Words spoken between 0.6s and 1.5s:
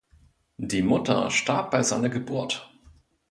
Mutter